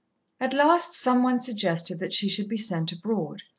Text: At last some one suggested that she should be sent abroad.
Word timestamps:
At 0.39 0.55
last 0.55 0.93
some 0.93 1.21
one 1.21 1.39
suggested 1.39 1.99
that 1.99 2.11
she 2.11 2.27
should 2.27 2.47
be 2.49 2.57
sent 2.57 2.91
abroad. 2.91 3.43